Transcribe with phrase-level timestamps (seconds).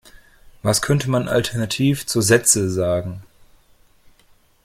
[0.63, 3.21] Was könnte man Alternativ zu Sätze sagen?